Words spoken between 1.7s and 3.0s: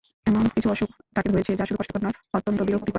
কষ্টকর নয়, অত্যন্ত বিরক্তিকর।